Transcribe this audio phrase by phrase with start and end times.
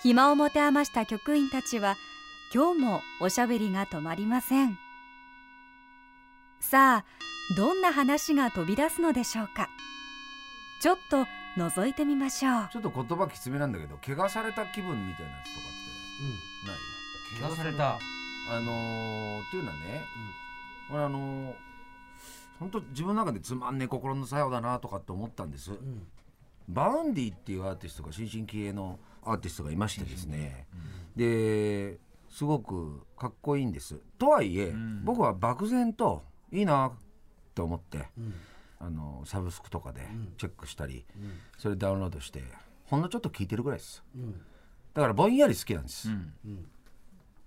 [0.00, 1.96] 暇を持て余した局員たちは
[2.54, 4.78] 今日もおしゃべりが止まりません。
[6.60, 7.04] さあ
[7.56, 9.68] どんな話が飛び出すのでしょうか。
[10.80, 12.68] ちょっと覗いてみましょう。
[12.72, 15.70] ちょっと言葉きつめなんだけど怪我された気分みたいなやつとかっ
[16.60, 17.40] てない？
[17.40, 17.98] 怪我された。
[18.50, 20.00] あのー、っていうのはね、
[20.90, 21.54] 俺あのー、
[22.60, 25.72] 本当自分の中でつまんねえ心の作用だなとかって思ったんです、
[26.68, 30.66] Vaundy っていうアーティストが新進気鋭のアーティストがいましてですね、
[31.16, 34.00] ですごくかっこいいんです。
[34.18, 36.92] とはいえ、僕は漠然といいな
[37.54, 38.06] と思って、
[38.78, 40.02] あのサブスクとかで
[40.36, 41.04] チェックしたり、
[41.56, 42.44] それダウンロードして
[42.84, 44.04] ほんのちょっと聞いてるぐらいです、
[44.94, 46.08] だからぼんやり好きなんです、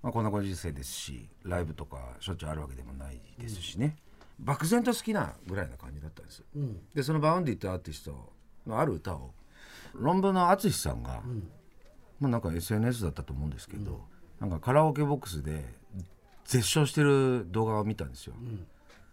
[0.01, 3.95] まあ、こんなご時世ですしライブとかしょっちゅうあるわけでもないですしね、
[4.39, 6.43] 漠然と好きなぐらいな感じだったんです、
[6.93, 8.33] でその Vaundy ってアーティスト
[8.65, 9.33] のある歌を。
[9.93, 11.21] ロンブーの淳さんが、
[12.19, 14.01] まあ、なんか SNS だったと思うんですけど、
[14.39, 15.63] なんかカラオケボックスで
[16.45, 18.33] 絶唱してる動画を見たんですよ、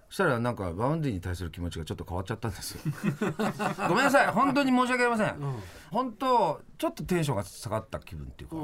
[0.09, 2.81] そしたらなんか Vaundy に対する気持ちがちょっと変わっちゃったんですよ。
[3.89, 5.37] ごめんなさい本当に申し訳ありません、
[5.91, 8.57] 本当ちょっとテンションが下がった気分っていうか、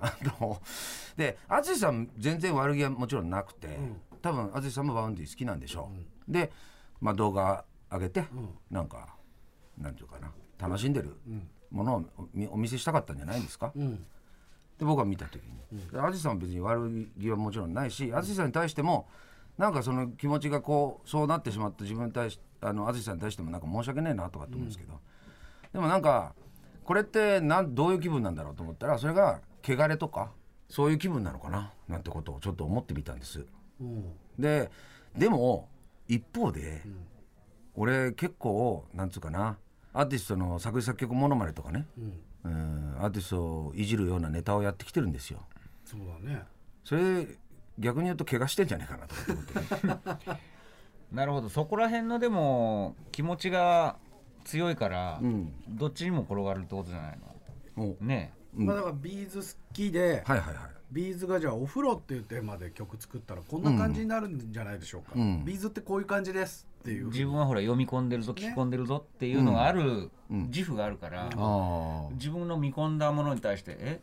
[0.00, 0.60] あの
[1.16, 3.78] で淳さん全然悪気はもちろんなくて、
[4.22, 5.90] 多分淳さんも Vaundy 好きなんでしょ
[6.28, 6.52] う、で、
[7.00, 8.24] まあ、動画上げて、
[8.70, 9.16] なんか
[9.78, 11.16] なんていうかな楽しんでる
[11.70, 12.04] ものを
[12.50, 13.72] お見せしたかったんじゃないですか、
[14.78, 15.42] で僕が見た時
[15.72, 15.80] に。
[15.90, 19.08] で淳さんは別に悪気はもちろんないし淳さんに対しても
[19.58, 24.94] なんかその気持ちがこうそうなってしまった自分に対しあの淳さんに対してもなんか申し訳ねえなとかって思うんですけど、
[25.72, 26.34] でもなんか
[26.84, 30.32] これってなんどういう気分なんだろうと思ったらそれが汚れとか
[30.68, 31.72] そういう気分なのかな？
[31.88, 33.44] なんてことをちょっと思ってみたんです。
[34.38, 34.70] で
[35.16, 35.68] でも
[36.08, 36.82] 一方で、
[37.74, 39.56] 俺結構なんつうかな
[39.94, 41.86] アーティストの作詞作曲モノマネとかね、
[42.44, 42.96] うん。
[43.00, 45.40] アーティストをいじるようなネタをやってきてるんですよ。
[45.84, 46.42] そうだね。
[46.82, 47.26] それ
[47.78, 50.38] 逆に言うと怪我してんじゃないかなと思ってね
[51.12, 51.48] なるほど。
[51.48, 53.96] そこら辺のでも気持ちが
[54.44, 55.52] 強いから、ん。
[55.68, 57.18] どっちにも転がるってことじゃない
[57.76, 58.66] もうのねうん。
[58.66, 65.44] まあだから B'z 好きで、はいはいはい B'z がじゃあお風呂っていうテーマで曲作ったらこんな感じになるんじゃないでしょうか、うん。
[65.44, 67.06] B'z ってこういう感じですっていう。
[67.06, 74.00] 自分はほら読み込んでるぞ聞き込んでるぞっていうのがある、自負があるから、あ自分の見込んだものに対してえ？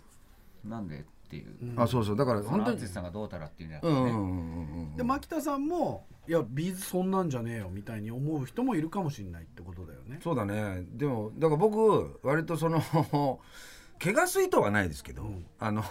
[0.65, 2.15] なんでっていう、あ、あそうそう。
[2.17, 2.71] だからそ本当に。
[2.71, 10.19] のアーティストさんがどうたらっていうんじゃなくてね、うんうんうんうんで牧田さんもいや B'z そんなんじゃねえよみたいに思う人もいるかもしれないってことだよね。
[10.23, 10.83] そうだね。
[10.93, 12.81] でもだから僕割とその
[14.03, 15.25] 怪我すいとはないですけど、
[15.59, 15.83] あの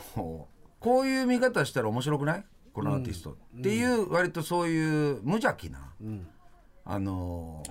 [0.80, 2.44] こういう見方したら面白くない？
[2.72, 5.92] このアーティスト、っていう割とそういう無邪気な、
[6.84, 7.62] あの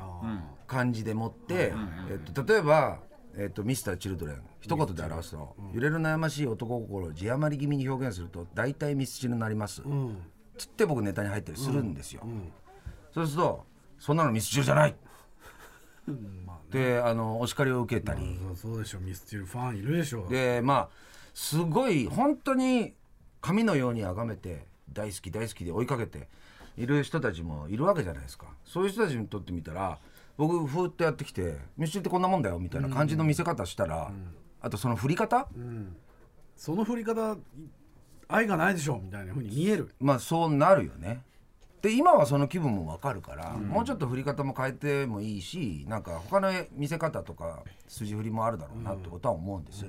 [0.68, 1.74] 感じでもって、
[2.10, 3.00] えっと、例えば、
[3.36, 4.42] えっと、ミスター・チルドレン。
[4.62, 9.82] 一言で表すと、揺れる悩ましい男心を字余り気味に表現すると大体ミスチルになります、
[10.58, 12.22] つって僕ネタに入ったりするんですよ、
[13.14, 13.66] そうすると
[13.98, 14.96] そんなのミスチルじゃない。
[16.70, 19.00] であのお叱りを受けたり、そうそうでしょ。
[19.00, 20.28] ミスチルファンいるでしょ。
[20.28, 20.90] でまあ
[21.34, 22.96] すごい本当に
[23.42, 26.28] 神のように崇めて大好き大好きで追いかけて
[26.78, 28.48] いる人たちもいるわけじゃないですか。
[28.66, 30.00] そういう人たちにとってみたら
[30.38, 34.12] 僕ふーっとやってきて「ミスチルってこんなもんだよ」みたいな感じの見せ方したら、
[34.62, 35.48] あとその振り方、
[36.56, 37.38] その振り方
[38.28, 39.94] 愛がないでしょみたいなふうに見える。
[40.00, 41.24] まあそうなるよね。
[41.82, 49.86] で今はその気分もわかるから、もうちょっと振り方も変えてもいいしなんか他の見せ方とか筋振りもあるだろうなってことは思うんです、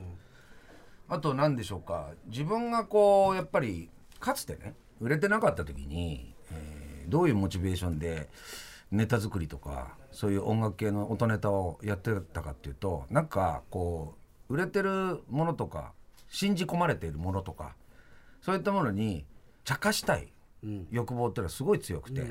[1.11, 2.11] あと何でしょうか？
[2.29, 8.29] 自分がこうやっぱりかつてね売れてなかった時に、えーどういうモチベーションで
[8.93, 14.15] ネタ作りとかそういう音楽系の音ネタをやってたかっていうとなんかこ
[14.49, 15.93] う売れてるものとか
[16.29, 17.75] 信じ込まれているものとか
[18.43, 19.25] そういったものに
[19.65, 20.29] 茶化したい
[20.93, 22.23] 欲望っていうのはすごい強くて、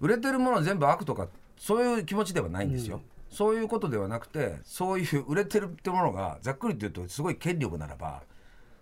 [0.00, 3.00] 売れてるものは全部悪とかそういう気持ちではないんですよ、
[3.30, 8.22] そういうことではなくてそういう売れてるってものがざっくりと言うとすごい権力ならば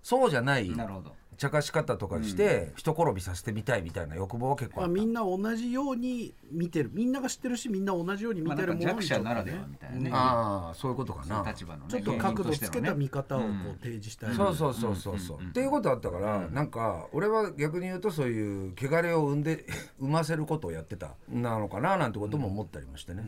[0.02, 1.12] そうじゃないなるほど。
[1.38, 6.90] 茶化し方とかして、人転びさせてみたいみたいな欲望は結構まあ、あった、みんな同じように見てる。
[6.92, 10.10] みんなが知ってるしみんな同じように見まあてるものなんか弱にちょっとね者ならではみたいなね。
[10.12, 11.44] ああそういうことかな。
[11.44, 13.78] ねちょっと角度つけた見方をこううん。
[13.78, 19.64] 提示したい、そうそうそうそうそう、っていうことあったから、なんか俺は逆に言うとそういう汚れを生んで
[20.00, 23.22] 生ませることをやってたなのかななんてことも思ったりもしてね、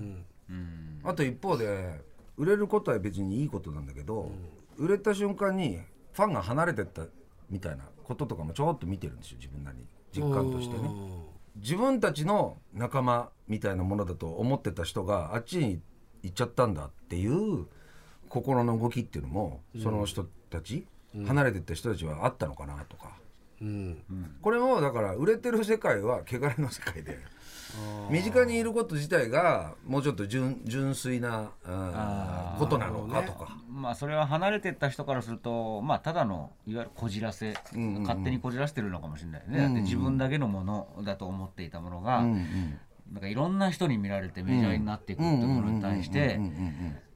[1.04, 2.00] あと一方で
[2.36, 4.30] 売れることは別にいいことなんだけど、
[4.76, 5.78] 売れた瞬間に
[6.12, 7.02] ファンが離れてった
[7.48, 9.84] みたいなこととかもちょろっと見てるんですよ自分なりに。
[10.12, 10.90] 実感としてね。
[11.56, 15.80] 自分たちの仲間みたいなものだと思ってた人があっちに
[16.22, 17.66] 行っちゃったんだっていう
[18.28, 20.86] 心の動きっていうのもその人たち、
[21.26, 23.10] 離れてった人たちはあったのかなとか、
[23.60, 24.02] うん。
[24.40, 27.18] これもだから売れてる世界は汚れの世界で。
[28.10, 33.56] 身近にいること自体がもうちょっと純純粋なあーことなのかとか。
[33.70, 42.24] まあそれは離れてった人からするとまあただのいわゆるこじらせ、勝手にこじらせてるのかもしれないね、だって自分だけのものだと思っていたものが、
[43.12, 46.40] なんかいろんな人に見られてメジャーになっていくっていうものに対して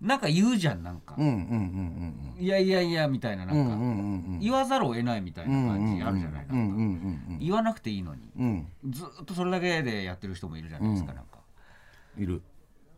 [0.01, 1.17] なんか言うじゃんなんか、
[2.39, 6.67] いやいやいやみたいななんか、言わざるを得ないみたいな感じあるじゃない、うんうん
[7.29, 8.67] うん言わなくていいのに、うん。
[8.91, 11.39] ずっとそれだけでやってる人もいるじゃないですか、なんか。
[12.19, 12.43] いる。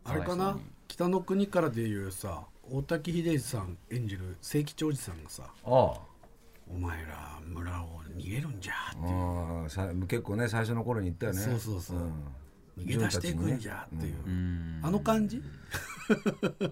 [0.03, 0.57] あれかな？
[0.87, 5.71] 北の国からでいうさ大滝秀治さん演じる清吉おじさんがさああ
[6.69, 11.39] 「お前ら村を逃げるんじゃ」ってああさ結構ね最初の頃に言ったよね。
[11.39, 12.13] そうそうそう、ん
[12.77, 14.29] 逃げ出していくんじゃっていう、う。
[14.29, 14.79] ん。
[14.83, 15.41] あの感じ？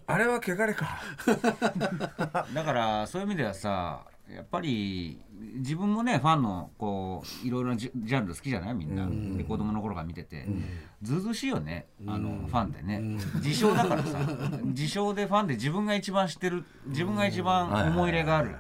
[0.08, 1.02] あれは汚れか。
[2.54, 5.20] だからそういう意味ではさやっぱり
[5.58, 8.74] 自分もねファンのこういろいろなジャンル好きじゃない？
[8.74, 9.08] みんな、
[9.38, 10.48] で子供の頃から見てて、
[11.02, 11.88] ずうずうしいよね。
[12.08, 13.00] あの、ファンでね、
[13.36, 14.20] 自称だからさ。
[14.64, 18.56] 自称でファンで自分が一番知ってる自分が一番思い入れがある、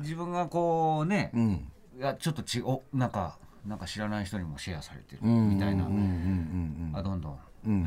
[0.00, 1.70] 自分がこうね、うん。
[1.96, 5.50] いやちょっとちおなんかなんか知らない人にもシェアされてるうん。
[5.50, 5.84] みたいな、
[6.94, 7.36] あどんどん、う
[7.66, 7.82] うん。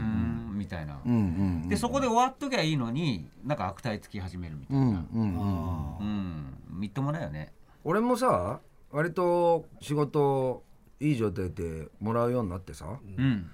[0.54, 1.20] ん、みたいな、うんうん
[1.64, 7.54] うんでそこで終わっときゃいいのになんか悪態つき始めるみたいな、うんうんうんうん、みっともないよね。
[7.84, 8.60] 俺もさ
[8.92, 10.64] 割と仕事
[11.00, 13.50] いい状態でもらうようになってさうん、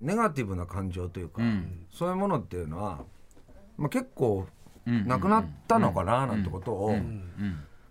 [0.00, 1.86] ネガティブな感情というか、うん。
[1.90, 3.04] そういうものっていうのは、
[3.78, 4.46] まあ、結構
[4.86, 7.22] うんなくなったのかななんてことを、うん、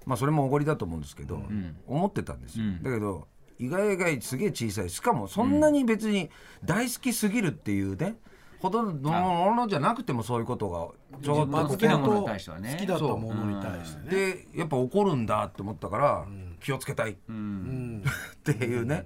[0.06, 1.78] まあそれもおごりだと思うんですけど、ん。
[1.88, 2.84] 思ってたんですよ、うん。
[2.84, 3.28] だけど
[3.62, 4.90] 意外意外すげえ小さい。
[4.90, 6.32] しかもそんなに別に
[6.66, 8.16] 大好きすぎるっていうね、
[8.60, 12.74] ほどのものじゃなくてもそういうことがちょっまあと好きなものに対してはね。
[12.74, 14.10] 好きだったものに対してね。
[14.10, 16.26] でやっぱ怒るんだって思ったから、
[16.60, 17.12] 気をつけたい。
[17.12, 18.04] っうん、
[18.44, 19.06] ていうね、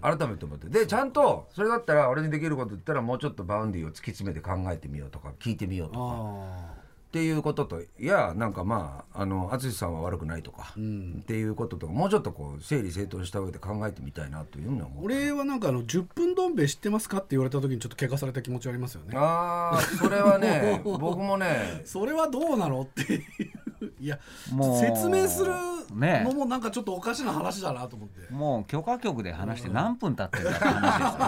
[0.00, 0.68] 改めて思って。
[0.68, 6.00] でちゃんとそれだったら俺にできること言ったらもうちょっと Vaundy を突き詰めて考えてみようとか聞いてみようとか。
[6.00, 6.81] あ
[7.12, 15.04] っていうことといやなんかまああの淳さんは悪くないとか、っていうこととかもうちょっとこう整理整頓した上で考えてみたいなというふうに思う。
[15.04, 19.12] 俺はなんかあの10分どん兵衛知ってますかって言われた時にちょっと怪我された気持ちありますよね。
[19.14, 23.92] ああそれはね 僕もねそれはどうなのっていう。
[24.00, 24.18] いや
[24.50, 24.80] もう。
[24.80, 25.52] 説明する
[25.92, 26.22] ね。
[26.24, 31.18] のもなんかちょっとおかしな話だなと思って、もう許可局で話して何分経ってるかって話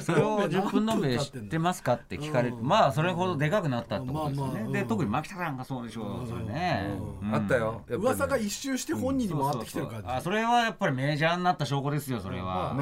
[0.02, 0.14] すよね。
[0.14, 4.52] それを10分のべ知ってますかって聞かれる、まあそれほどでかくなったってことですよね。
[4.52, 6.98] まあまあで特に牧田さんがそうでしょう、それね。
[7.22, 7.34] うん。
[7.34, 7.82] あったよ。
[7.88, 7.96] ね。
[7.96, 12.74] 噂が一周して本人に回ってきてる感じ、あそれはやっぱりメジャーになった証拠ですよそれは、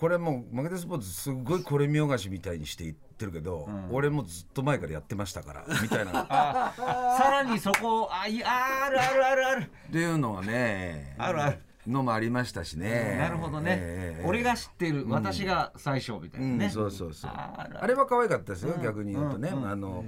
[0.00, 6.12] これもうマギタスポーツすごいこれ見よがしみたいにして言ってるけど、俺もずっと前からやってましたから みたいな。
[6.12, 9.70] さらにそこあいああるあるあるある。
[9.92, 11.58] ていうのはねあるある。
[11.86, 13.16] のもありましたしね。
[13.18, 17.30] なるほどね、ええ俺が知ってる、私が最初みたいなね、うん、そうそうそう。
[17.32, 20.04] あれは可愛かったですよ、逆に言うとね、あの、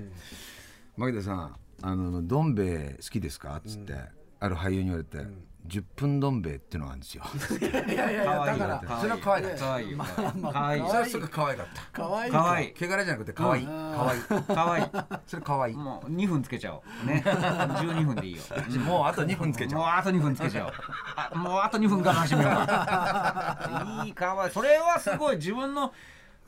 [0.98, 3.94] 牧田さんあのどん兵衛好きですか?」っつって、
[4.38, 5.18] ある俳優に言われて
[5.66, 7.25] 「10分どん兵衛っていうのがあるんですよ。
[7.61, 7.64] い
[7.97, 9.99] やいやいや可愛いだからそれは可愛かった可愛いよ
[10.52, 10.83] 可愛い。
[10.88, 11.83] それはすごく可愛かった。
[11.92, 12.33] 可愛い。
[12.33, 12.75] 可愛い。
[12.76, 13.66] 汚れじゃなくて可愛い。
[13.66, 14.21] 可愛い。
[14.49, 14.85] 可愛い。
[15.26, 15.75] それ可愛い。
[15.76, 17.07] もう2分つけちゃおう。
[17.07, 17.23] ね。
[17.25, 18.42] 12分でいいよ。
[18.85, 20.73] もうあと2分つけちゃもうあと2分つけちゃおう。
[21.16, 22.52] あもうあと2分我慢してみよう。
[22.52, 24.52] かいいかわいい。
[24.52, 25.37] それはすごい。
[25.37, 25.92] 自分の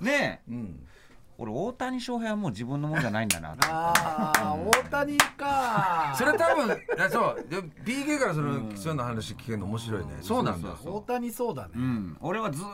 [0.00, 0.42] ね。
[0.48, 0.86] うん、
[1.36, 6.14] 俺大谷翔平はもう自分のもんじゃないんだなってああ大谷か。
[6.16, 7.46] それ多分いやそう。
[7.48, 10.76] で PK からその、そういうの話聞けるの面白いね、そうなんだ。
[10.84, 12.16] 大谷そうだね、うん。
[12.20, 12.66] 俺はずー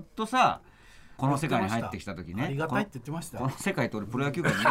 [0.00, 0.60] っとさ
[1.16, 2.44] この世界に入ってきた時ね。
[2.44, 4.70] ありがたいって言ってましたこの世界って俺プロ野球界にいな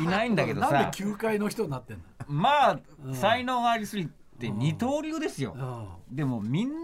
[0.00, 2.02] いいないんだけどなんでさ球界の人になってんの？
[2.26, 2.80] まあ
[3.12, 4.08] 才能がありすぎ
[4.38, 6.74] て二刀流ですよ、あでもみんな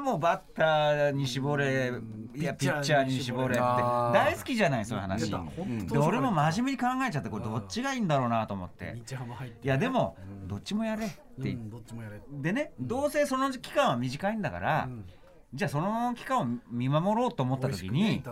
[0.00, 1.92] もうバッターに絞れ
[2.34, 3.54] いやピッチャーに絞れ。
[3.54, 5.30] って大好きじゃないそういう話。
[5.30, 9.02] で俺も真面目に考えちゃってこれどっちがいいんだろうなと思って。
[9.62, 11.56] いやでもどっちもやれって。
[12.32, 14.88] でねどうせその期間は短いんだから
[15.52, 18.22] じゃあその期間を見守ろうと思った時に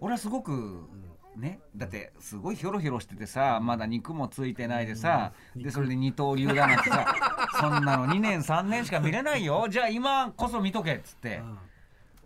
[0.00, 0.88] 俺はすごく
[1.36, 7.06] ねだってすごいヒョロヒョロしててさまだ肉もついてないでさでそれで二刀流だなんてさ
[7.60, 9.66] そんなの2年3年しか見れないよ。
[9.70, 11.42] じゃあ今こそ見とけっつって。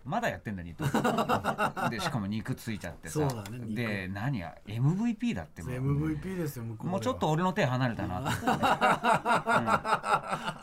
[0.04, 3.14] まだやってんだ二刀流でしかも肉ついちゃってさ。
[3.14, 3.74] そうだね肉。
[3.74, 5.72] で何や MVP だってもう。
[5.74, 6.92] MVP ですよ向こうでは。
[6.92, 8.46] もうちょっと俺の手離れたなと思ってね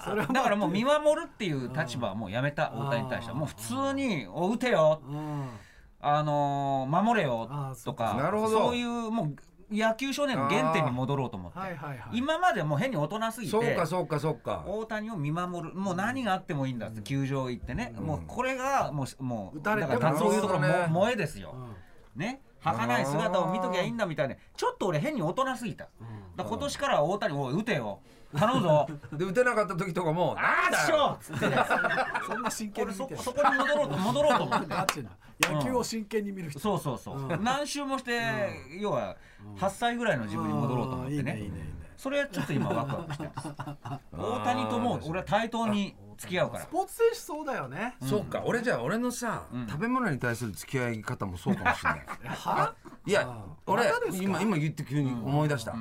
[0.03, 3.37] それはだからもう見守るっていう立場はもうやめた大谷に対しては。
[3.37, 5.47] もう普通に「お打てよ」うん。
[6.01, 7.47] あのー守れよ
[7.83, 8.15] とか
[8.49, 9.35] そういうもう
[9.75, 12.17] 野球少年の原点に戻ろうと思って、はいはいはい。
[12.17, 14.63] 今までもう変に大人すぎてそうかそうかそうか。
[14.67, 15.75] 大谷を見守る。
[15.75, 21.55] もう何があってもいいんだって球場行ってね、もうこれがもうもうだからそういうところも、萌えですよ、
[22.15, 25.87] ね儚い姿を見ときゃいいんだみたいなちょっと俺変に大人すぎた、
[26.35, 27.99] だ今年からは大谷おい打てよ
[28.37, 28.87] 頼むぞ。
[29.13, 31.57] で打てなかった時とかもあーっしょっつってね。
[32.27, 35.03] そんな真剣俺に見てるそそこに戻ろうと戻ろうと思って
[35.53, 36.59] 野球を真剣に見る人。
[36.59, 38.21] そうそうそう、何周もして、
[38.79, 39.17] 要は
[39.57, 41.75] 8歳ぐらいの自分に戻ろうと思ってね,、いいねいいねいいね。
[41.97, 43.47] それはちょっと今ワクワクしてるんです
[44.11, 46.63] 大谷ともう俺は対等に付き合うから。
[46.63, 47.95] スポーツ選手そうだよね。
[48.03, 52.05] そうか俺じゃあ俺のさ食べ物に対する付き合い方もそうかもしれない。
[52.35, 52.73] は？
[53.05, 55.77] いや俺今今言って急に思い出した、だ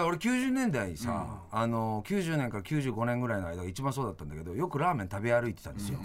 [0.00, 5.98] ら俺90年代さ、あの90年から95年ぐらいの間が一番そうだったんだけどよくラーメン食べ歩いてたんですよ、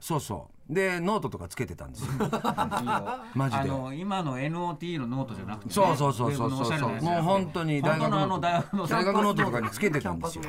[0.00, 0.74] そうそう。
[0.74, 2.12] でノートとかつけてたんですよ。
[3.34, 3.62] マジで。
[3.62, 10.44] あの今の note のノートじゃなくてね、そうそうそうそうウェブのおしゃれなやつもう本当に大学の大学のノートとかにつけてたんですよ。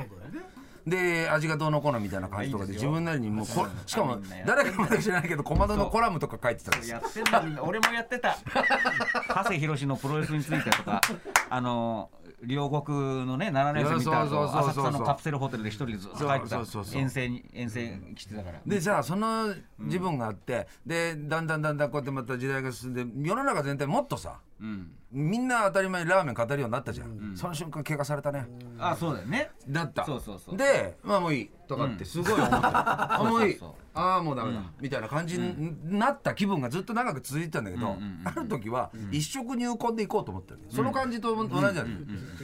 [0.88, 7.02] で味がどうのこうのみたいな感じとかで自分なりにもうこしかも誰かまで知らないけど小窓のコラムとか書いてたんですよ。
[7.04, 8.38] やってんだみんな俺もやってた。
[9.27, 11.02] 馳浩のプロレスについてとか
[11.50, 12.10] あの
[12.44, 16.63] 両国のね7年生見た浅草のカプセルホテルで一人でずっと帰ってた
[16.94, 18.62] 遠征に遠征来てたから。
[18.65, 24.92] でさその自分があって、でだんだんだんだんこうやってまた時代が進んで世の中全体もっとさうん。
[25.12, 28.46] みんな当たり前にラーメン語るようになったじゃん、その瞬間怪我されたね、
[28.78, 29.52] あそうだよね。
[29.70, 30.06] だった。
[30.06, 30.58] そうそうそう。
[30.58, 31.50] でまあもういい。
[31.68, 33.60] とかってすごい思った、 あもういい。
[33.94, 41.76] ああもうダメだ、みたいな感じになった気分がずっと長く続いてたんだけど、ある時は一食入魂でいこうと思ったんだよその感じと同じなん。
[41.76, 41.88] だよ、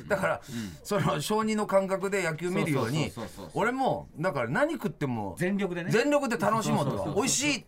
[0.08, 0.42] だから、
[0.84, 3.12] その小児の感覚で野球見るように
[3.54, 5.92] 俺もだから何食っても全力でね。
[5.92, 6.92] 全力で楽しもうと。
[6.92, 7.16] そうそうそう。
[7.16, 7.66] 美味しい。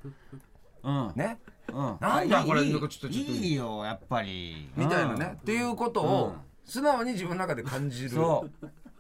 [0.84, 1.12] うん。
[1.16, 1.40] ね
[1.76, 1.98] うん。
[2.00, 2.72] なんだこれいい。
[2.72, 3.32] なんかちょっとちょっと。
[3.32, 4.70] いいよやっぱり。
[4.76, 5.38] みたいなね。
[5.42, 8.10] っていうことを素直に自分の中で感じる。
[8.10, 8.48] そ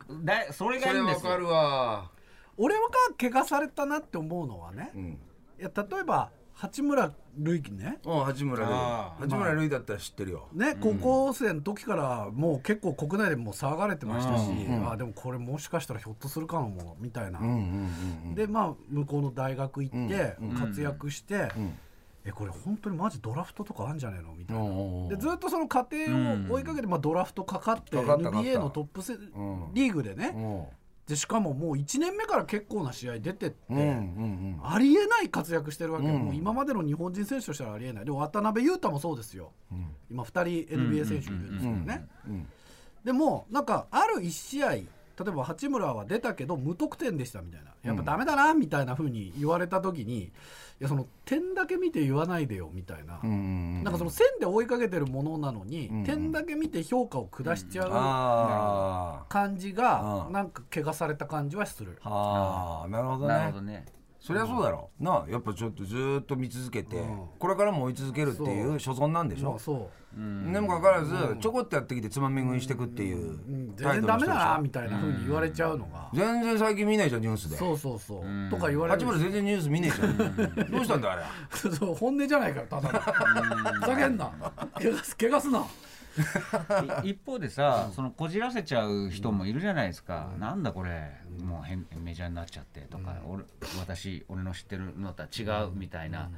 [0.09, 0.25] う。
[0.25, 1.29] だそれそがいいんですよ。
[1.29, 2.11] れわかるわ。
[2.57, 2.81] 俺が
[3.17, 5.19] 怪我されたなって思うのはねうん。
[5.59, 7.99] いや例えば八村塁ね。
[8.05, 8.73] うん八村塁。
[8.73, 10.47] あー八村塁だったら知ってるよ。
[10.53, 14.45] ね、高校生の時からもう結構国内でも騒がれてましたし、
[14.89, 17.91] あでもこれもしかしたらひょっとするかもみたいな、うんうん
[18.27, 21.77] うんでまあ向こうの大学行って活躍して、ん
[22.25, 25.97] えこれ本当にマジドラフトとかあるんじゃねえのみたいな、でずっとその過程
[26.51, 30.63] を追いかけて、まあ、ドラフトかかって NBA のトップセんリーグでね、うん。
[31.07, 38.05] でしかももう1年目から結構な試合出てって、ありえない活躍してるわけもう今までの日本人選手としてはありえない。
[38.05, 39.51] でも渡辺裕太もそうですよ、
[40.09, 42.47] 今2人 NBA 選手いるんですけどね、うん
[43.03, 44.77] でもなんかある1試合
[45.17, 47.71] 例えば八村は出たけど無得点でしたみたいな。
[47.83, 50.31] やっぱダメだなみたいな風に言われた時にい
[50.79, 60.33] やその点だけ見て言わないでよみたいな、うんうんなんかその線で追いかけてるものなのに、ん点だけ見て評価を下しちゃうあ感じが、うん。
[60.33, 61.93] なんか怪我された感じはする。
[61.93, 61.97] ー。
[62.03, 63.33] あーなるほどね。
[63.33, 63.85] なるほどね
[64.25, 64.89] そりゃそうだろ。
[64.99, 66.97] うなやっぱちょっとずーっと見続けて
[67.37, 69.51] これからも追い続けるっていう所存なんでしょ？
[69.51, 73.75] まあそう、にもかかわらずちょこっとやってきてつまみ食いしてくっていううん。
[73.75, 74.25] 態全然ダメ度の人。
[74.25, 77.57] でしょだなみたいな風に言われちゃうのが、全然最近見ないじゃんニュースで。
[77.57, 80.05] そうそうそう、とか言われる八村全然ニュース見ねえじゃ
[80.65, 80.71] ん。
[80.71, 81.23] どうしたんだあれ
[81.69, 82.99] そう本音じゃないからただの。
[83.73, 84.31] ふざけんな。
[84.73, 85.59] 怪我す怪我すな。
[85.59, 85.61] い
[87.03, 91.11] 一方でさそのこじらせちゃう人もいるじゃないですか、なんだこれ。
[91.43, 93.43] もう変メジャーになっちゃってとか、俺
[93.79, 96.29] 私俺の知ってるのとは違うみたいな、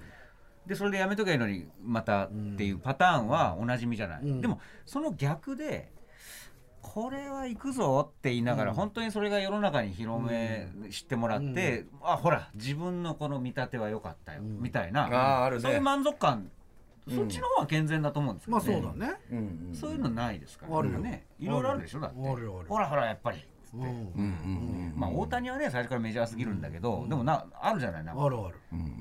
[0.65, 5.91] でそれでやめとけばいいのにまたっていうパターンはおなじみじゃない、でもその逆で
[6.81, 15.07] これは行くぞって言いながら、本当にそれが世の中に広め、知ってもらって、あほら自分のこの見立ては良かったよ、みたいな。
[15.61, 16.49] そういう満足感
[17.09, 20.77] そっちの方が健全だと思うんですけど、まあそうだね、うんそういうのないですから。
[20.77, 20.99] あるよ。
[20.99, 22.19] ねいろいろあるでしょだって。
[22.19, 23.83] あるあるほらほらやっぱりつって、うん。
[23.83, 28.55] うんうんまあ大谷はね最初からメジャーすぎるんだけど、でもなあるじゃないなあるある。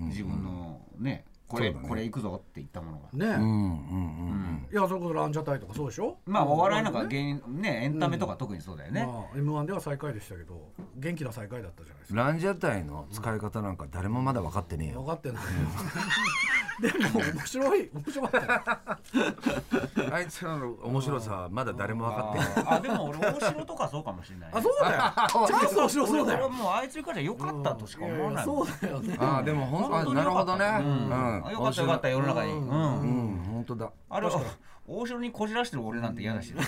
[0.09, 1.79] 自分のねこれ、ね。
[1.87, 3.07] これ行くぞって言ったものが。
[3.13, 6.19] ね、うんうんうんいやそれこそランジャタイとかそうでしょ？
[6.27, 12.21] まあお笑いなんかね芸人ねエンタメとか特にそうだよね、まあ、M1 では最下位でしたけど元気な最下位だったじゃないですか。
[12.21, 15.03] ランジャタイの使い方なんか誰もまだ分かってねえよ。
[15.03, 15.43] 分かってない
[16.80, 20.14] でも面白い面白かったよ。
[20.14, 22.49] あいつらの面白さはまだ誰も分かってない。
[22.66, 25.47] ああでも俺大城とかそうかもしれない、あそうだよ。
[25.47, 30.64] チャンス面白そうだ俺はよもうあいつに関しては良かったとしか思わないそうだよねああでも本当になるほどね。
[30.64, 31.52] 良うん。
[31.52, 32.52] よかったよかった世の中に。
[32.52, 33.42] うん、うん。
[33.52, 33.90] 本当だ。
[34.11, 34.42] あれは
[34.87, 36.54] 大城にこじらしてる俺なんて嫌だし。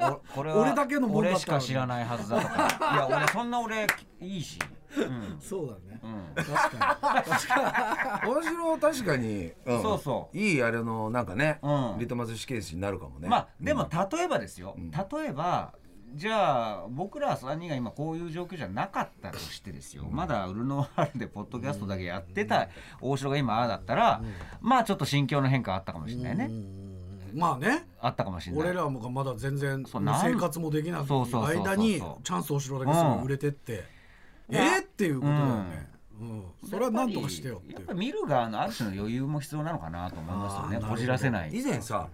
[0.00, 2.94] おこれは俺だけの俺しか知らないはずだとか。
[2.94, 3.86] いや俺そんな俺
[4.20, 4.77] いいし、うん
[5.40, 6.00] そうだね。
[6.02, 7.30] うん、確かに。
[7.30, 10.56] 確か大城確かにんそうそうい。
[10.56, 15.74] いあれのなんかねうんリトマス試験紙になるかもねまあでも例えばですよ、例えば
[16.14, 18.26] じゃあ僕ら3人が今こうい。
[18.26, 22.68] う状況じゃなかったとしてですよ、まだウルノワールでポッドキャストだけやってた
[23.00, 24.22] 大城が今ああだったら、
[24.60, 26.78] まあちょっと心境の変化あったかもしれないね、に
[27.34, 28.62] まあねあったかもしれない。
[28.62, 33.84] 俺らもまだ全然そうなん生活もできなくてそうそうそうそう間にチャンス大城だけすぐ売れてって
[34.50, 34.80] えー？
[34.82, 35.88] っていうことだよね。
[36.20, 36.44] うん。
[36.68, 41.50] それは何とかしてよってやっぱり見る側のある種の余裕も必要なのかなと思いますよねこじらせない。
[41.52, 42.08] 以前さ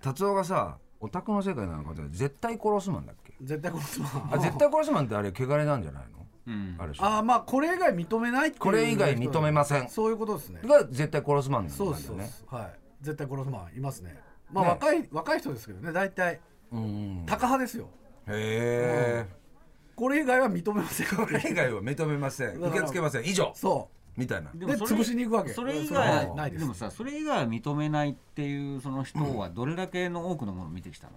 [0.00, 3.32] 達夫がさオタクの世界なのかって絶対殺すマンだっけ？
[3.42, 6.26] 絶対この人はあ絶対殺すマンってあれ汚れなんじゃないの？
[6.46, 6.76] うん。
[6.78, 9.88] あるでしょあーまあこれ以外認めないっていうこれ以外認めません。
[9.88, 10.60] そういうことですね。
[10.64, 12.44] が絶対殺すマンなんだそうよねですそうです。
[12.48, 12.70] はい。
[13.02, 14.18] 絶対殺すマンいますね。
[14.50, 14.70] まあね。
[14.70, 16.40] 若い若い人ですけどね大体。
[16.72, 17.88] うんタカ派ですよ。
[18.26, 19.37] へえ
[19.98, 21.08] これ以外は認めません。
[21.08, 22.56] これ以外は認めません。
[22.56, 23.24] 受け付けません。
[23.24, 23.50] 以上。
[23.56, 24.52] そみたいな。
[24.54, 25.52] で潰しに行くわけ。
[25.52, 26.60] それ以外ないです。
[26.60, 31.14] でもさそれ以外は認めないっていうその人はどれだけの多くのものを見てきたの、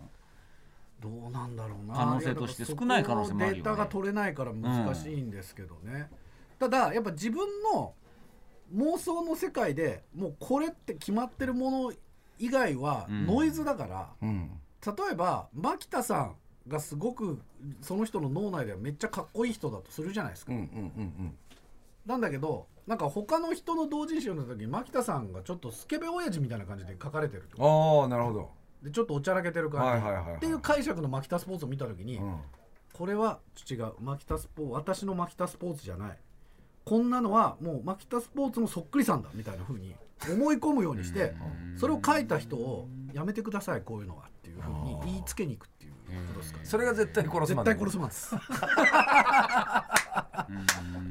[0.99, 1.93] どうなんだろうな。
[1.93, 3.61] 可能性として少ない可能性もあるよね。
[3.61, 6.09] データが取れないから難しいんですけどね、
[6.57, 7.93] ただやっぱ自分の
[8.75, 11.93] 妄想の世界でもうこれって決まってるもの
[12.39, 13.27] 以外はうん。
[13.27, 14.49] ノイズだから、うん。
[14.83, 16.35] 例えば牧田さん
[16.67, 17.39] がすごく
[17.81, 20.67] その人の脳内ではめっちゃかっこいい人だとするじゃないですか、うんうんう
[21.01, 21.35] ん
[22.05, 28.49] なんだけどなんか他の人の同人誌を読んだ時に牧田さんがちょっとスケベ親父みたいな感じで書かれてるああなるほど。
[28.81, 30.35] でちょっとおちゃらけてる感じ、はいはいはいはい。
[30.37, 32.37] っていう解釈の牧田スポーツを見た時に、うん。
[32.93, 33.93] これは違う。
[33.99, 36.17] 牧田スポーツ私の牧田スポーツじゃない。
[36.83, 39.93] こんなのはもう牧田スポーツのそっくりさんだみたいな風に
[40.29, 41.33] 思い込むようにして
[41.77, 45.67] それを書いた人をやめてくださいこういうのはっていう風に言いつけに行く。
[45.67, 45.80] っていう
[46.19, 48.35] ことですかねそれが絶対殺す絶対殺すマンです。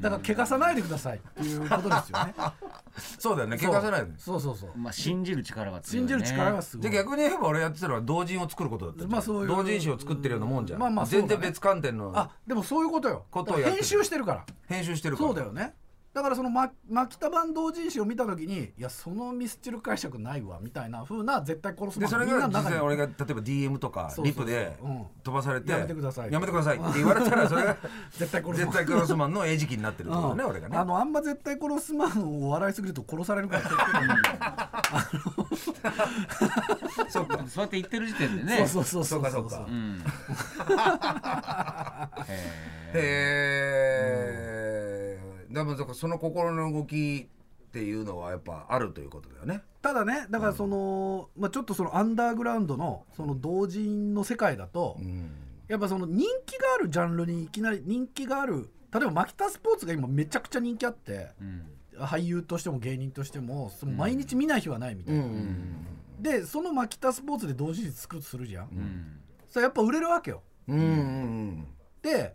[0.01, 2.33] だから汚さないでくださいっていうことですよね。
[3.19, 3.57] そうだよね。
[3.57, 4.11] 怪我さないで。
[4.17, 4.71] そうそうそう。
[4.75, 6.89] まあ信じる力が強い、ね、信じる力がすごい。
[6.89, 9.47] で逆に言えば俺やってたのは同人を作ることだったまあそういう。
[9.47, 11.11] 同人誌を作ってるようなもんじゃん、まあまあね。
[11.11, 13.25] 全然別観点のあでもそういうことよ。
[13.31, 13.75] ことをやってる。
[13.77, 14.45] 編集してるから。
[14.67, 15.29] 編集してるから。
[15.29, 15.75] そうだよね
[16.13, 25.05] だからそのま牧田版同人誌を見た時にいやそのミスチル解釈ないわみたいな風な絶対殺すでそれが実際に俺が例えば DM とかリプでうん。
[25.23, 26.31] 飛ばされてやめてください。
[26.31, 26.77] やめてください。
[26.77, 27.77] って言われたらそれが
[28.11, 30.49] 絶対殺す絶対殺すマンの餌食になってるってことねうん。
[30.49, 30.77] 俺がね。
[30.77, 33.63] あのあんま絶対殺すマンを笑いすぎると殺されるから
[37.09, 37.39] そうか。
[37.47, 38.67] そうやって言ってる時点でね。
[38.67, 39.19] そうそうそうそう。
[39.19, 39.65] そうかそうか。
[39.67, 40.03] うん。
[42.93, 42.99] へへ
[44.57, 44.60] え
[45.53, 49.61] だからその心の動きっていうのはやっぱあるということだよね。
[49.81, 55.31] ただねだからその、まあ、ちょっとそのアンダーグラウンドのその同人の世界だと、うん。
[55.67, 61.65] やっぱその人気があるジャンルにいきなり人気がある例えばマキタスポーツが今めちゃくちゃ人気あってうん。
[61.99, 65.23] 俳優としても芸人としてもその毎日見ない日はないみたいな、
[66.19, 69.19] でそのマキタスポーツで同時に作るとするじゃん、うん。
[69.47, 70.41] それやっぱ売れるわけよ。
[70.67, 71.67] うんうん。
[72.01, 72.33] で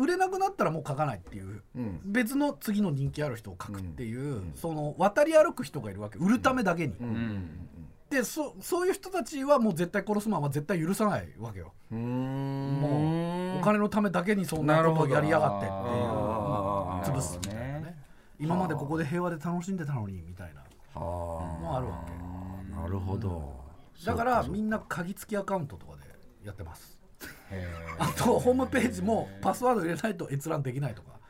[0.00, 2.00] 売れなくなったらもう書かないっていううん。
[2.04, 6.18] 別の次の人気ある人を書くっていう、その渡り歩く人がいるわけ。
[6.18, 7.68] 売るためだけに、うん。
[8.10, 12.80] でそそういう人たちはもう絶対殺すマンは絶対許さないわけよ、うん。
[12.80, 15.68] もうお金のためだけにそんなことをやりやがってっ
[17.04, 17.96] ていう潰すみたいなね。
[18.40, 20.62] 今までここで平和で楽しんでたのにみたいな。
[20.94, 20.98] あ。
[20.98, 22.12] のあるわけ。
[22.12, 23.54] ーなるほど。
[24.04, 26.02] だからみんな鍵付きアカウントとかで
[26.44, 26.98] やってます。
[26.99, 26.99] へ
[27.98, 31.20] あとホームページもパスワード入れないと閲覧できないとか。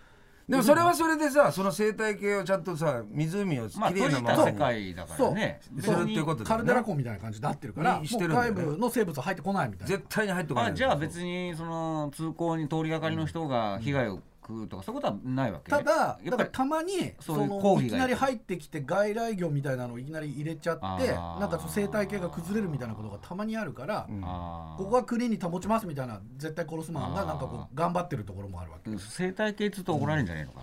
[0.49, 4.59] でもそれはそれでさその生態系をちゃんとさ湖をきまあれいなままに。
[4.59, 5.61] 界だからね。
[5.81, 9.97] するっていうことカルデラ湖みたいな感じになってるから外部の生物は入ってこないみたいな。
[9.97, 28.91] 絶対に入ってこないあじゃあ別にその通行に通りがかりの人が被害をくとかそういうことはないわけただやっぱりだからたまにそそういう講義がのいきなり入ってきて外来魚みたいなのをいきなり入れちゃってなんかその生態系が崩れるみたいなことがたまにあるから、あーここはクリーンに保ちますみたいな絶対殺すマンがなんかこう頑張ってるところもあるわけ。
[28.99, 30.63] 生態系っつうと怒られるんじゃないのか、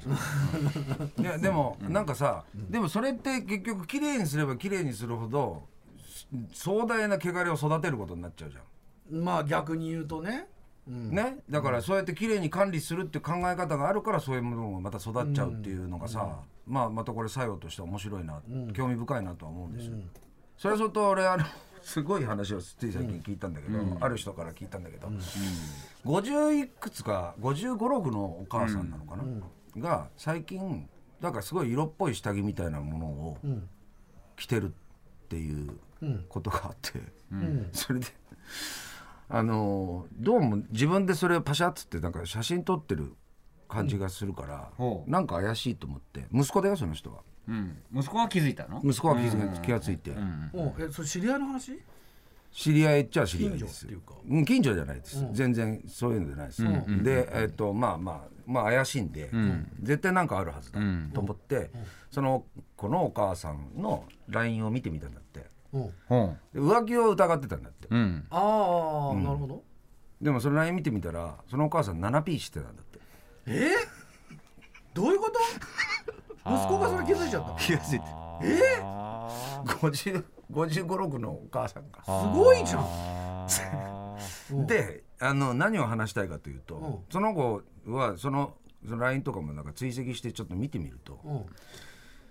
[1.19, 5.63] いや でもなんかさ、でもそれって結局綺麗にすれば綺麗にするほど
[6.53, 9.23] 壮大な汚れを育てることになっちゃうじゃん。
[9.23, 10.47] まあ逆に言うとね、
[10.87, 11.11] うん。
[11.11, 18.41] ね、だからそうやって綺麗に管理するっていう考え方があるからそういうものがまた育っちゃうっていうのがさ、まあまたこれ作用として面白いな、
[18.73, 19.97] 興味深いなとは思うんですよ。
[20.57, 21.45] それはそれと俺あの
[21.81, 25.07] すごい話をつい最近聞いたんだけど、ある人から聞いたんだけど、
[26.05, 29.23] 50いくつか5 5 6のお母さんなのかな、
[29.77, 30.89] が最近
[31.21, 33.37] なんかすごい色っぽい下着みたいなものを
[34.35, 35.77] 着てるっていう
[36.29, 37.01] ことがあって、
[37.71, 38.07] それで
[39.29, 43.13] あのどうも自分でそれをパシャッつってなんか写真撮ってる
[43.67, 45.11] 感じがするから、ほう。
[45.11, 47.17] なんか怪しいと思って息子だよその人は。
[47.49, 48.81] うん、息子は気づいたの？
[48.83, 50.11] 息子は気づ気がついて、
[50.53, 51.79] おえそれ知り合いの話？
[52.51, 53.85] 知り合いっちゃ知り合いです。
[53.87, 53.87] 近所。
[53.87, 56.63] っていうかうん近所じゃないです、全然そういうのじゃないです、
[57.03, 59.29] でえっ、とまあまあまあ怪しいんで、
[59.81, 60.79] 絶対なんかあるはずだ
[61.13, 61.69] と思って、
[62.11, 62.45] その
[62.77, 68.25] このお母さんの LINE を見てみたんだって浮気を疑ってたんだって、うん。
[68.29, 69.63] ああ、なるほど。
[70.21, 72.99] でもその LINE 見てみたらそのお母さん 7P してたんだって。
[73.45, 73.69] え？
[74.93, 75.39] どういうこと？
[76.49, 78.05] 息子がそれ気づいちゃった気がついて。
[78.43, 78.81] え
[79.65, 82.03] ？50 55、6のお母さんが。
[82.03, 84.17] すごいじゃん。
[84.51, 84.67] うん。
[84.67, 86.99] であの何を話したいかというと、うん。
[87.11, 88.53] その子はその
[88.87, 91.45] その LINE とかもなんか追跡してちょっと見てみると、うん。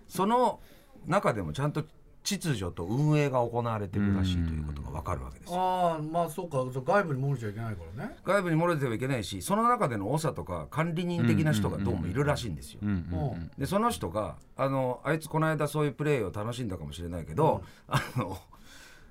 [0.09, 0.61] その
[1.07, 1.85] 中でもちゃんと
[2.27, 5.53] 秩序と運営が行われてるらしいということが分かるわけです。
[5.53, 6.57] よああまあそうか。
[6.75, 8.17] そう外部に漏れちゃいけないからね。
[8.25, 12.81] 外部に漏れてはいけないしその中での長とか管理人的な人がどうもいるらしいんですよ。
[12.83, 18.37] うんうんでその人があのあいつこの間そういうプレーを楽しんだかもしれないけど、あの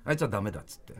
[0.04, 0.94] あいつはダメだっつって、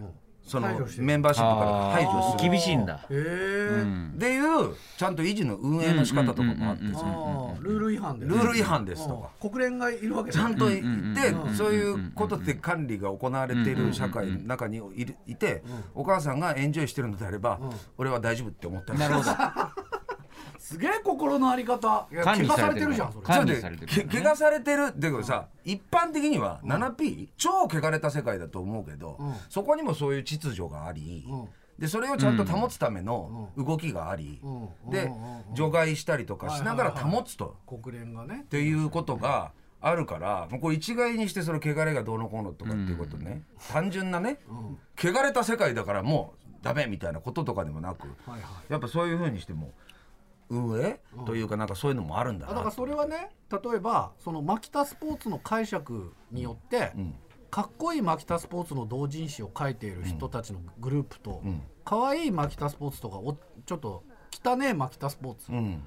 [0.47, 2.51] そのメンバーシップから排除する。
[2.51, 2.95] 厳しいんだ。
[2.95, 6.85] へえっていうちゃんと維持の運営の仕方とかもあって。
[6.85, 8.27] ルール違反で。
[8.27, 9.31] ルール違反ですとか。
[9.43, 9.51] うん。
[9.51, 10.39] 国連がいるわけだ。
[10.39, 17.59] ちゃんといて、うんそういうことで管理が行われている社会の中にいるいて、お母さんがエンジョイしてるのであれば、
[17.99, 19.31] 俺は大丈夫って思ったなるほど
[20.67, 22.09] すげえ心のあり方。
[22.11, 23.25] 怪我さされてるじゃんそれ。
[23.25, 24.09] 管理されてる。
[24.09, 24.87] け怪我されてる。
[24.87, 29.35] だけどさ一般的には 7P、超汚れた世界だと思うけど、うん。
[29.49, 31.49] そこにもそういう秩序があり、うん。
[31.79, 34.91] でそれをちゃんと保つための動きがあり、うん。
[34.91, 35.13] でうん。
[35.13, 35.37] うん。
[35.51, 37.55] うん除外したりとかしながら保つと。
[37.65, 38.43] 国連がね。
[38.43, 44.41] っていうことがあるからもうこれ一概にしてその汚れがどうのこうのとかっていうことね、単純なね、
[44.99, 48.73] 汚れた世界だからもうダメみたいなこととかでもなく、はいはい。
[48.73, 49.71] やっぱそういうふうにしても
[50.49, 51.01] 運営？
[51.25, 52.53] というかなんかそういうのもあるんだな。
[52.53, 57.15] あだからそれはね例えばそのマキタスポーツの解釈によって、ん。
[57.49, 61.63] かっこいいマキタスポーツの同人誌を書いている人たちのグループと、ん。
[61.85, 64.03] 可愛いマキタスポーツとかおちょっと
[64.45, 65.83] 汚ねえマキタスポーツうん。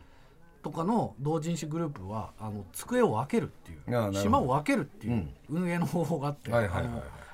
[0.63, 6.51] とかの同人誌グループはあの机を分けるっていう島を分けるっていう運営の方法があって、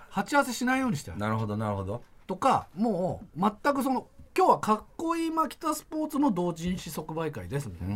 [0.09, 1.19] 鉢合わせしないようにしてある。
[1.19, 2.03] なるほどなるほど。
[2.27, 4.07] とかもう全くその
[4.37, 7.95] 今日はかっこいいマキタスポーツの同人誌即売会ですみたいな。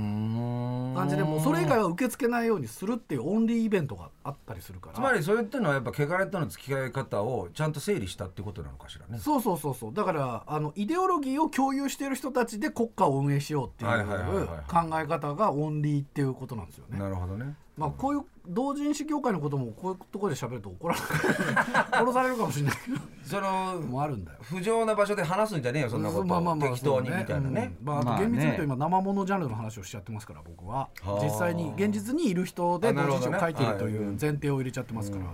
[0.95, 4.95] 感じでもうそれ以外は受け付けないようにするっていうオンリーイベントがあったりするから。
[4.95, 9.19] つまりそれっていうのはやっぱ汚れとの付き合い方をちゃんと整理したってことなのかしらね。
[9.19, 9.93] そうそうそうそう。
[9.93, 16.99] だからあのイデオロギーを共有している人たちで国家を運営しようっていう考え方がオンリーっていうことなんですよね。
[16.99, 21.07] なるほどねまあこういう同人誌業界のこともこういうところで喋ると怒られる。
[21.93, 22.97] 殺されるかもしれないけど。
[23.23, 24.39] そのもあるんだよ。
[24.41, 27.87] 不浄な場所で話すんじゃねえよそんなこと、まあまあまあ適当にみたいなね、うん。
[27.87, 30.75] まあ、あと厳密に言うと今生ものジャンルの話をしちゃってますから僕は。
[30.75, 31.23] はあ。
[31.23, 35.25] 実際に現実にいる人で同人誌を書いているとはいいう前提を入れちゃってますから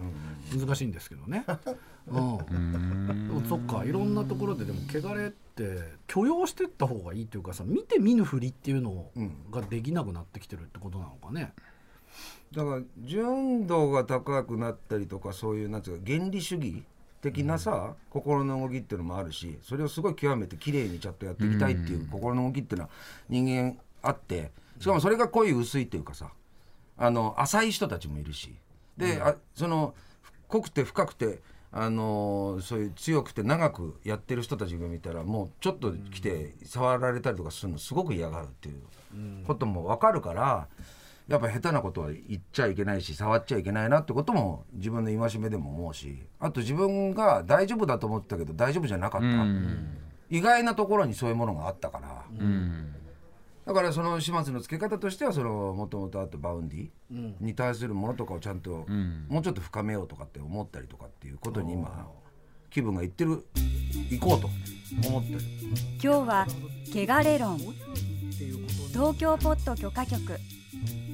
[0.60, 1.46] 難しいんですけどね。
[2.08, 2.38] うん、
[3.28, 9.10] でもそっかいろんなところででも汚れって許容してった方がいいっていうかさ見て見ぬふりっていうの
[9.52, 11.54] ができなくなってきてるってことなのかね。
[12.56, 16.84] だから純度が高くなったりとかそういうなんていうか原理主義
[17.22, 22.92] 的なさ、心の動きっていうのもあるしそれをすごい極めて綺麗にちゃんとやっていきたいっていう心の動きっていうのは
[23.28, 26.30] 人間あってしかもそれが濃い薄いっていうかさ
[26.98, 28.56] あの浅い人たちもいるし。
[28.98, 29.94] で、あその
[30.48, 31.40] 濃くて深くて
[31.72, 40.68] あのそういう強くて長くやってる人たちが見たらもうちょっと来て触られたりとかするのすごく嫌がるっていうことも分かるから
[41.28, 49.28] やっぱ下手なことは言っちゃいけないし触っちゃいけないなってことも自分の戒めでも思うしあと自分が大丈夫だと思ってたけど大丈夫じゃなかった、
[50.30, 52.24] 意外なところにそういうものがあったから、
[53.66, 58.86] だからその始末の付け方としてはそのもともとあったバウンディに対するものとかをちゃんと
[59.28, 62.08] もうちょっと深めようとかって思ったりとかっていうことに今
[62.70, 63.44] 気分がいってる
[64.12, 64.50] 行こうと
[65.10, 65.40] 思ってる。
[65.94, 66.48] 今日は
[66.94, 67.60] ケガレ論
[68.92, 70.40] 東京ポッド許可局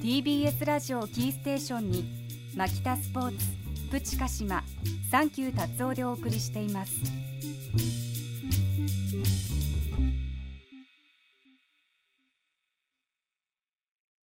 [0.02, 2.04] TBS ラジオキーステーションに
[2.56, 3.44] マキタスポーツ
[3.90, 4.62] プチカシマ
[5.10, 7.31] サンキュータツオでお送りしています。